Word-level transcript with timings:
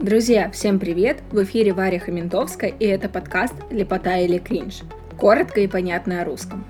Друзья, 0.00 0.48
всем 0.52 0.78
привет! 0.78 1.18
В 1.32 1.42
эфире 1.42 1.72
Варя 1.72 1.98
Хаментовская 1.98 2.70
и 2.70 2.84
это 2.84 3.08
подкаст 3.08 3.54
«Лепота 3.68 4.16
или 4.18 4.38
кринж». 4.38 4.82
Коротко 5.16 5.60
и 5.60 5.66
понятно 5.66 6.22
о 6.22 6.24
русском. 6.24 6.64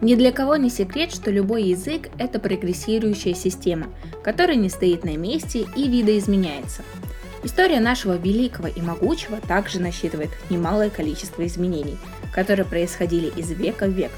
Ни 0.00 0.14
для 0.14 0.32
кого 0.32 0.56
не 0.56 0.70
секрет, 0.70 1.12
что 1.12 1.30
любой 1.30 1.64
язык– 1.64 2.08
это 2.18 2.40
прогрессирующая 2.40 3.34
система, 3.34 3.88
которая 4.24 4.56
не 4.56 4.70
стоит 4.70 5.04
на 5.04 5.14
месте 5.18 5.66
и 5.76 5.88
видоизменяется. 5.90 6.82
История 7.44 7.80
нашего 7.80 8.16
великого 8.16 8.68
и 8.68 8.80
могучего 8.80 9.36
также 9.46 9.78
насчитывает 9.78 10.30
немалое 10.48 10.88
количество 10.88 11.46
изменений, 11.46 11.98
которые 12.32 12.64
происходили 12.64 13.30
из 13.38 13.50
века 13.50 13.88
в 13.88 13.90
век, 13.90 14.10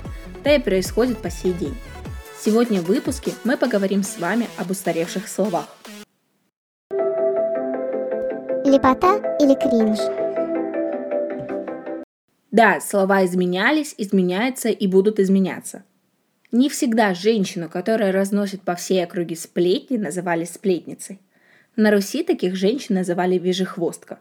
да 0.44 0.54
и 0.54 0.62
происходят 0.62 1.18
по 1.18 1.30
сей 1.30 1.52
день. 1.52 1.74
Сегодня 2.40 2.80
в 2.80 2.86
выпуске 2.86 3.32
мы 3.42 3.56
поговорим 3.56 4.04
с 4.04 4.18
вами 4.18 4.46
об 4.56 4.70
устаревших 4.70 5.26
словах. 5.26 5.66
Лепота 8.72 9.36
или 9.38 9.54
кринж? 9.54 9.98
Да, 12.50 12.80
слова 12.80 13.22
изменялись, 13.26 13.94
изменяются 13.98 14.70
и 14.70 14.86
будут 14.86 15.20
изменяться. 15.20 15.82
Не 16.52 16.70
всегда 16.70 17.12
женщину, 17.12 17.68
которая 17.68 18.12
разносит 18.12 18.62
по 18.62 18.74
всей 18.74 19.04
округе 19.04 19.36
сплетни, 19.36 19.98
называли 19.98 20.44
сплетницей. 20.44 21.20
На 21.76 21.90
Руси 21.90 22.22
таких 22.22 22.56
женщин 22.56 22.94
называли 22.94 23.36
вежехвостка. 23.36 24.20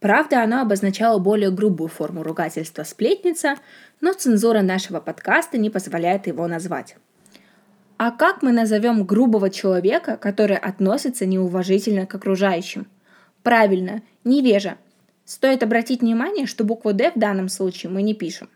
Правда, 0.00 0.42
оно 0.42 0.62
обозначало 0.62 1.18
более 1.18 1.50
грубую 1.50 1.88
форму 1.88 2.22
ругательства 2.22 2.84
сплетница, 2.84 3.56
но 4.00 4.14
цензура 4.14 4.62
нашего 4.62 5.00
подкаста 5.00 5.58
не 5.58 5.68
позволяет 5.68 6.26
его 6.26 6.48
назвать. 6.48 6.96
А 7.98 8.12
как 8.12 8.40
мы 8.40 8.50
назовем 8.50 9.04
грубого 9.04 9.50
человека, 9.50 10.16
который 10.16 10.56
относится 10.56 11.26
неуважительно 11.26 12.06
к 12.06 12.14
окружающим? 12.14 12.86
Правильно, 13.44 14.02
невежа. 14.24 14.78
Стоит 15.26 15.62
обратить 15.62 16.00
внимание, 16.00 16.46
что 16.46 16.64
букву 16.64 16.94
«Д» 16.94 17.12
в 17.14 17.18
данном 17.18 17.50
случае 17.50 17.92
мы 17.92 18.00
не 18.00 18.14
пишем. 18.14 18.48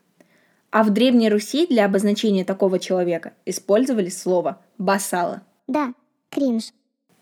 А 0.71 0.83
в 0.83 0.91
Древней 0.91 1.29
Руси 1.29 1.67
для 1.67 1.85
обозначения 1.85 2.43
такого 2.43 2.79
человека 2.79 3.35
использовали 3.45 4.09
слово 4.09 4.61
«басала». 4.79 5.43
Да, 5.67 5.93
кринж. 6.31 6.73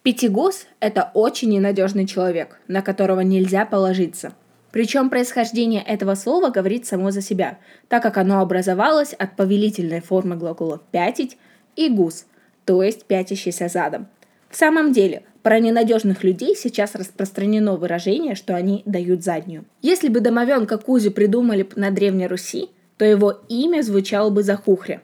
Пятигус– 0.03 0.67
это 0.81 1.11
очень 1.13 1.51
ненадежный 1.51 2.07
человек, 2.07 2.61
на 2.69 2.83
которого 2.83 3.21
нельзя 3.21 3.67
положиться. 3.67 4.33
Причем 4.71 5.11
происхождение 5.11 5.83
этого 5.83 6.15
слова 6.15 6.51
говорит 6.51 6.87
само 6.87 7.11
за 7.11 7.21
себя, 7.21 7.59
так 7.89 8.01
как 8.01 8.17
оно 8.17 8.41
образовалось 8.41 9.13
от 9.13 9.35
повелительной 9.35 10.01
формы 10.03 10.37
глагола 10.37 10.81
«пятить» 10.93 11.37
и 11.75 11.89
«гус», 11.89 12.27
то 12.65 12.85
есть 12.85 13.07
«пятящийся 13.07 13.67
задом». 13.67 14.07
В 14.51 14.57
самом 14.57 14.93
деле, 14.93 15.25
про 15.47 15.61
ненадежных 15.61 16.25
людей 16.25 16.57
сейчас 16.57 16.97
распространено 16.97 17.77
выражение, 17.77 18.35
что 18.35 18.57
они 18.57 18.83
дают 18.85 19.23
заднюю. 19.23 19.65
Если 19.81 20.09
бы 20.09 20.19
домовенка 20.19 20.77
Кузю 20.77 21.13
придумали 21.13 21.69
на 21.77 21.93
Древней 21.93 22.27
Руси, 22.27 22.69
то 22.99 23.05
его 23.05 23.43
имя 23.49 23.83
звучало 23.83 24.31
бы 24.31 24.43
Захухря, 24.43 25.03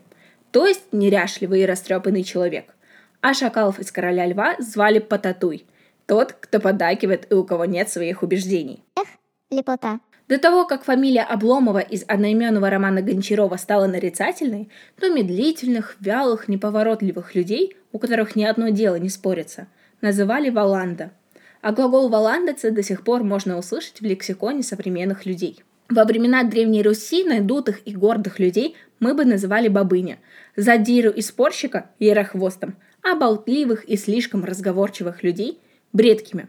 то 0.50 0.66
есть 0.66 0.82
неряшливый 0.90 1.60
и 1.60 1.64
растрепанный 1.64 2.24
человек. 2.24 2.74
А 3.20 3.34
шакалов 3.34 3.78
из 3.78 3.92
короля 3.92 4.26
льва 4.26 4.56
звали 4.58 4.98
Потатуй, 4.98 5.64
тот, 6.06 6.32
кто 6.32 6.58
подакивает 6.58 7.30
и 7.30 7.34
у 7.34 7.44
кого 7.44 7.64
нет 7.64 7.88
своих 7.88 8.24
убеждений. 8.24 8.82
Эх, 8.96 9.06
лепота. 9.48 10.00
До 10.26 10.38
того, 10.38 10.66
как 10.66 10.82
фамилия 10.82 11.22
Обломова 11.22 11.78
из 11.78 12.02
одноименного 12.08 12.68
романа 12.68 13.00
Гончарова 13.00 13.58
стала 13.58 13.86
нарицательной, 13.86 14.70
то 15.00 15.08
медлительных, 15.08 15.98
вялых, 16.00 16.48
неповоротливых 16.48 17.36
людей, 17.36 17.76
у 17.92 18.00
которых 18.00 18.34
ни 18.34 18.42
одно 18.42 18.70
дело 18.70 18.96
не 18.96 19.08
спорится– 19.08 19.68
называли 20.03 20.50
«валанда», 20.50 21.12
а 21.62 21.72
глагол 21.72 22.08
«валандаться» 22.08 22.70
до 22.70 22.83
сих 22.83 23.05
пор 23.05 23.22
можно 23.22 23.56
услышать 23.56 24.00
в 24.00 24.05
лексиконе 24.05 24.62
современных 24.62 25.25
людей. 25.25 25.62
Во 25.89 26.05
времена 26.05 26.42
Древней 26.42 26.83
Руси 26.83 27.25
надутых 27.25 27.81
и 27.86 27.94
гордых 27.94 28.39
людей 28.39 28.77
мы 28.98 29.14
бы 29.14 29.25
называли 29.25 29.69
бабыня, 29.69 30.19
задиру 30.56 31.10
и 31.10 31.22
спорщика– 31.22 31.87
ярохвостом, 31.99 32.76
а 33.03 33.15
болтливых 33.15 33.84
и 33.84 33.97
слишком 33.97 34.44
разговорчивых 34.44 35.22
людей– 35.22 35.60
бредкими. 35.93 36.49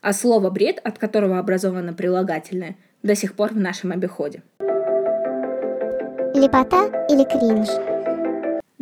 А 0.00 0.12
слово 0.12 0.50
«бред», 0.50 0.80
от 0.82 0.98
которого 0.98 1.38
образовано 1.38 1.92
прилагательное, 1.92 2.76
до 3.02 3.14
сих 3.14 3.34
пор 3.34 3.52
в 3.52 3.60
нашем 3.60 3.92
обиходе. 3.92 4.42
Лепота 6.34 7.06
или 7.08 7.24
кринж? 7.24 7.93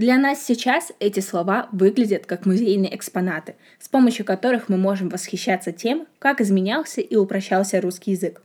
Для 0.02 0.18
нас 0.18 0.44
сейчас 0.44 0.90
эти 0.98 1.20
слова 1.20 1.68
выглядят 1.70 2.26
как 2.26 2.44
музейные 2.44 2.92
экспонаты, 2.96 3.54
с 3.78 3.86
помощью 3.86 4.24
которых 4.24 4.68
мы 4.68 4.76
можем 4.76 5.08
восхищаться 5.08 5.70
тем, 5.70 6.08
как 6.18 6.40
изменялся 6.40 7.00
и 7.00 7.14
упрощался 7.14 7.80
русский 7.80 8.10
язык. 8.10 8.42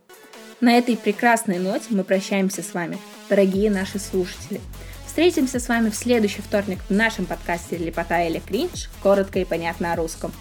На 0.60 0.78
этой 0.78 0.96
прекрасной 0.96 1.58
ноте 1.58 1.86
мы 1.90 2.04
прощаемся 2.04 2.62
с 2.62 2.74
вами, 2.74 2.96
дорогие 3.28 3.72
наши 3.72 3.98
слушатели. 3.98 4.60
Встретимся 5.04 5.58
с 5.58 5.68
вами 5.68 5.90
в 5.90 5.96
следующий 5.96 6.42
вторник 6.42 6.78
в 6.88 6.92
нашем 6.92 7.26
подкасте 7.26 7.76
«Лепота 7.76 8.22
или 8.22 8.38
кринж», 8.38 8.88
коротко 9.02 9.40
и 9.40 9.44
понятно 9.44 9.92
о 9.92 9.96
русском. 9.96 10.32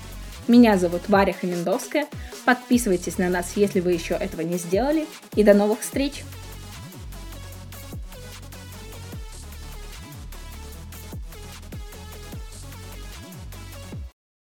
Меня 0.47 0.77
зовут 0.77 1.01
Варя 1.07 1.33
Хамендовская. 1.33 2.05
Подписывайтесь 2.45 3.17
на 3.17 3.29
нас, 3.29 3.53
если 3.55 3.79
вы 3.79 3.93
еще 3.93 4.13
этого 4.13 4.41
не 4.41 4.59
сделали. 4.59 5.07
И 5.35 5.43
до 5.43 5.55
новых 5.55 5.79
встреч! 5.79 6.23